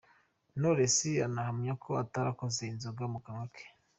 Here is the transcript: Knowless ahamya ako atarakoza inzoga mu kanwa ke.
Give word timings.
Knowless 0.55 0.97
ahamya 1.41 1.71
ako 1.77 1.91
atarakoza 2.03 2.59
inzoga 2.71 3.03
mu 3.13 3.19
kanwa 3.23 3.45
ke. 3.53 3.65